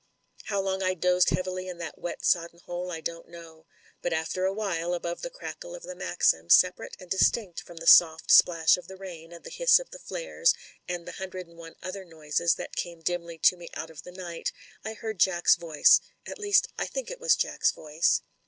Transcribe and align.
"How 0.45 0.59
long 0.59 0.79
Fd 0.79 0.99
dozed 0.99 1.29
heavily 1.29 1.67
in 1.67 1.77
that 1.77 1.99
wet 1.99 2.25
sodden 2.25 2.57
hole 2.65 2.91
I 2.91 3.01
don't 3.01 3.27
know, 3.29 3.67
but 4.01 4.11
after 4.13 4.45
a 4.45 4.51
while 4.51 4.95
above 4.95 5.21
the 5.21 5.29
crackle 5.29 5.75
of 5.75 5.83
the 5.83 5.93
maxim, 5.93 6.49
separate 6.49 6.97
and 6.99 7.07
distinct 7.07 7.61
from 7.61 7.77
the 7.77 7.85
soft 7.85 8.31
splash 8.31 8.77
of 8.77 8.87
the 8.87 8.97
rain, 8.97 9.31
and 9.31 9.43
the 9.43 9.51
hiss 9.51 9.77
of 9.77 9.91
the 9.91 9.99
flares, 9.99 10.55
and 10.87 11.05
the 11.07 11.11
hundred 11.21 11.45
and 11.45 11.55
one 11.59 11.75
other 11.83 12.03
noises 12.03 12.55
that 12.55 12.75
came 12.75 13.01
dimly 13.01 13.37
to 13.43 13.55
me 13.55 13.69
out 13.75 13.91
of 13.91 14.01
the 14.01 14.11
night, 14.11 14.51
I 14.83 14.93
heard 14.95 15.19
Jack's 15.19 15.53
voice— 15.55 16.01
^at 16.27 16.39
least 16.39 16.67
I 16.79 16.87
think 16.87 17.11
it 17.11 17.19
was 17.19 17.35
Jack's 17.35 17.69
voice." 17.71 18.23